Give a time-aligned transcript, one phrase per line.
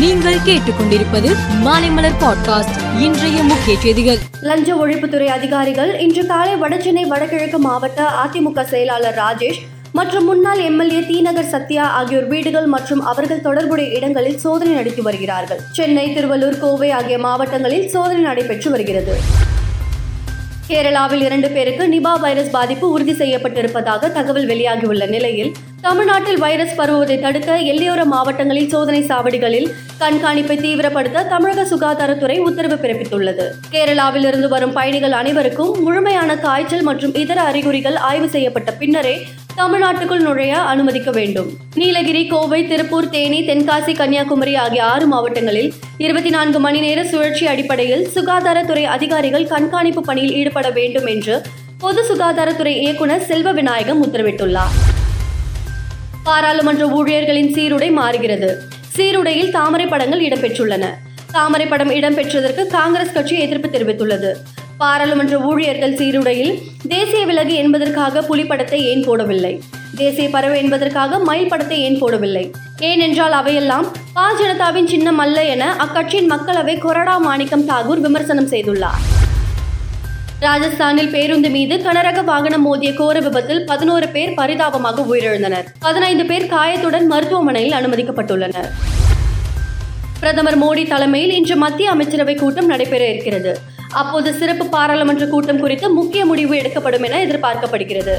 [0.00, 3.00] நீங்கள் கேட்டுக்கொண்டிருப்பது மாலைமலர் பாட்காஸ்ட்.
[3.00, 4.16] இன்றைய முக்கிய செய்திகள்.
[4.40, 9.58] லஞ்ச ஒழிப்புத்துறை அதிகாரிகள் இன்று காலை வடசென்னை வடகிழக்கு மாவட்ட அதிமுக செயலாளர் ராஜேஷ்
[9.92, 15.60] மற்றும் முன்னாள் எம்எல்ஏ தீநகர் சத்யா ஆகியோர் வீடுகள் மற்றும் அவர்கள் தொடர்புடைய இடங்களில் சோதனை நடத்தி வருகிறார்கள்.
[15.72, 19.16] சென்னை திருவள்ளூர் கோவை ஆகிய மாவட்டங்களில் சோதனை நடைபெற்று வருகிறது.
[20.68, 25.54] கேரளாவில் இரண்டு பேருக்கு நிபா வைரஸ் பாதிப்பு உறுதி செய்யப்பட்டிருப்பதாக தகவல் வெளியாகியுள்ள நிலையில்
[25.84, 29.68] தமிழ்நாட்டில் வைரஸ் பரவுவதை தடுக்க எல்லையோர மாவட்டங்களில் சோதனை சாவடிகளில்
[30.00, 33.46] கண்காணிப்பை தீவிரப்படுத்த தமிழக சுகாதாரத்துறை உத்தரவு பிறப்பித்துள்ளது.
[33.72, 39.26] கேரளாவில் இருந்து வரும் பயணிகள் அனைவருக்கும் முழுமையான காய்ச்சல் மற்றும் இதர அறிகுறிகள் ஆய்வு செய்யப்பட்ட பின்னரே
[39.56, 41.50] தமிழ்நாட்டுக்குள் நுழைய அனுமதிக்க வேண்டும்.
[41.74, 48.08] நீலகிரி கோவை திருப்பூர் தேனி தென்காசி கன்னியாகுமரி ஆகிய ஆறு மாவட்டங்களில் இருபத்தி நான்கு மணி நேர சுழற்சி அடிப்படையில்
[48.14, 51.42] சுகாதாரத்துறை அதிகாரிகள் கண்காணிப்பு பணியில் ஈடுபட வேண்டும் என்று
[51.78, 54.89] பொது சுகாதாரத்துறை இயக்குநர் செல்வ விநாயகம் உத்தரவிட்டுள்ளார்.
[56.24, 58.62] பாராளுமன்ற ஊழியர்களின் சீருடை மாறுகிறது.
[58.96, 60.84] சீருடையில் தாமரை படங்கள் இடம்பெற்றுள்ளன.
[61.32, 64.32] தாமரை படம் இடம்பெற்றதற்கு காங்கிரஸ் கட்சி எதிர்ப்பு தெரிவித்துள்ளது.
[64.78, 69.60] பாராளுமன்ற ஊழியர்கள் சீருடையில் தேசிய விலகு என்பதற்காக புலி படத்தை ஏன் போடவில்லை?
[69.96, 72.50] தேசிய பறவை என்பதற்காக மயில் படத்தை ஏன் போடவில்லை?
[72.80, 79.19] ஏனென்றால் அவையெல்லாம் பா ஜனதாவின் சின்னம் அல்ல என அக்கட்சியின் மக்களவை கொரடா மாணிக்கம் தாகூர் விமர்சனம் செய்துள்ளார்.
[80.44, 85.66] ராஜஸ்தானில் பேருந்து மீது கனரக வாகனம் மோதிய கோர விபத்தில் பதினோரு பேர் பரிதாபமாக உயிரிழந்தனர்.
[85.78, 88.68] பதினைந்து பேர் காயத்துடன் மருத்துவமனையில் அனுமதிக்கப்பட்டுள்ளனர்.
[90.20, 93.58] பிரதமர் மோடி தலைமையில் இன்று மத்திய அமைச்சரவை கூட்டம் நடைபெற இருக்கிறது.
[93.88, 98.16] அப்போது சிறப்பு பாராளுமன்ற கூட்டம் குறித்து முக்கிய முடிவு எடுக்கப்படும் என எதிர்பார்க்கப்படுகிறது.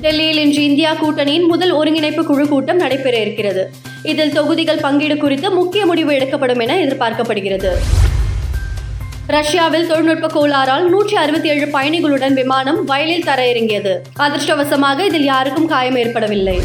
[0.00, 3.70] டெல்லியில் இன்று இந்தியா கூட்டணியின் முதல் ஒருங்கிணைப்பு குழு கூட்டம் நடைபெற இருக்கிறது.
[4.02, 7.72] இதில் தொகுதிகள் பங்கீடு குறித்து முக்கிய முடிவு எடுக்கப்படும் என எதிர்பார்க்கப்படுகிறது.
[9.26, 15.96] ரஷ்யாவில் தொழில்நுட்ப கோளாறால் நூற்றி அறுபத்தி ஏழு பயணிகளுடன் விமானம் வயலில் தர இறங்கியது அதிர்ஷ்டவசமாக இதில் யாருக்கும் காயம்
[15.96, 16.60] ஏற்படவில்லை.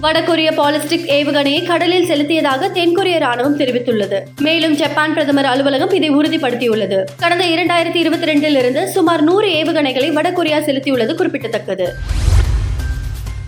[0.00, 4.20] வடகொரிய பாலிஸ்டிக் ஏவுகணையை கடலில் செலுத்தியதாக தென்கொரிய ராணுவம் தெரிவித்துள்ளது.
[4.40, 7.04] மேலும் ஜப்பான் பிரதமர் அலுவலகம் இதை உறுதிப்படுத்தியுள்ளது.
[7.18, 11.94] கடந்த இரண்டாயிரத்தி இருபத்தி ரெண்டில் இருந்து சுமார் நூறு ஏவுகணைகளை வடகொரியா செலுத்தியுள்ளது குறிப்பிடத்தக்கது.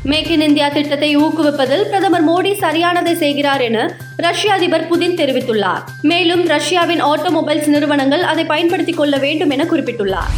[0.05, 5.83] மேக் இன் இந்தியா திட்டத்தை ஊக்குவிப்பதில் பிரதமர் மோடி சரியானதை செய்கிறார் என ரஷ்ய அதிபர் புதின் தெரிவித்துள்ளார்.
[6.03, 10.33] மேலும் ரஷ்யாவின் ஆட்டோமொபைல்ஸ் நிறுவனங்கள் அதை பயன்படுத்திக் கொள்ள வேண்டும் என குறிப்பிட்டுள்ளார்.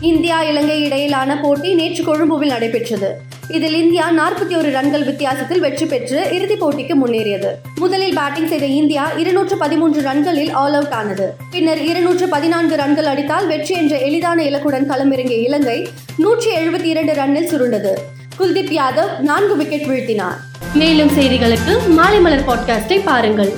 [0.00, 3.29] இந்தியா இலங்கை இடையிலான போட்டி நேற்று கொழும்புவில் நடைபெற்றது.
[3.50, 7.46] இதில் இந்தியா நாற்பத்தி ஒரு ரன்கள் வித்தியாசத்தில் வெற்றி பெற்று இறுதிப் போட்டிக்கு முன்னேறியது.
[7.74, 11.34] முதலில் பேட்டிங் செய்த இந்தியா இருநூற்று பதிமூன்று ரன்களில் ஆல் அவுட் ஆனது.
[11.50, 17.50] பின்னர் இருநூற்று பதினான்கு ரன்கள் அடித்தால் வெற்றி என்ற எளிதான இலக்குடன் களமிறங்கிய இலங்கை நூற்றி எழுபத்தி இரண்டு ரன்னில்
[17.52, 17.92] சுருண்டது.
[18.38, 20.38] குல்தீப் யாதவ் நான்கு விக்கெட் வீழ்த்தினார்.
[20.74, 23.52] மேலும் செய்திகளுக்கு மாலை மலர் பாட்காஸ்டை பாருங்கள்.